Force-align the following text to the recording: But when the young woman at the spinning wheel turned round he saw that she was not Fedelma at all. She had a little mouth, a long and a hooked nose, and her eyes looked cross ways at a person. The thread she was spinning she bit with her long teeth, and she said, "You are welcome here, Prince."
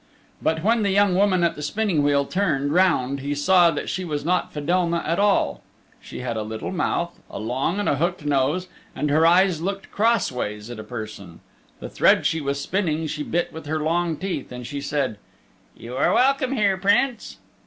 But 0.41 0.63
when 0.63 0.81
the 0.81 0.89
young 0.89 1.13
woman 1.13 1.43
at 1.43 1.53
the 1.55 1.61
spinning 1.61 2.01
wheel 2.01 2.25
turned 2.25 2.73
round 2.73 3.19
he 3.19 3.35
saw 3.35 3.69
that 3.69 3.87
she 3.87 4.03
was 4.03 4.25
not 4.25 4.51
Fedelma 4.51 5.03
at 5.05 5.19
all. 5.19 5.61
She 6.01 6.21
had 6.21 6.35
a 6.35 6.41
little 6.41 6.71
mouth, 6.71 7.19
a 7.29 7.37
long 7.37 7.79
and 7.79 7.87
a 7.87 7.97
hooked 7.97 8.25
nose, 8.25 8.67
and 8.95 9.11
her 9.11 9.27
eyes 9.27 9.61
looked 9.61 9.91
cross 9.91 10.31
ways 10.31 10.71
at 10.71 10.79
a 10.79 10.83
person. 10.83 11.39
The 11.79 11.87
thread 11.87 12.25
she 12.25 12.41
was 12.41 12.59
spinning 12.59 13.05
she 13.05 13.21
bit 13.21 13.53
with 13.53 13.67
her 13.67 13.79
long 13.79 14.17
teeth, 14.17 14.51
and 14.51 14.65
she 14.65 14.81
said, 14.81 15.19
"You 15.77 15.95
are 15.97 16.11
welcome 16.11 16.53
here, 16.53 16.77
Prince." 16.77 17.37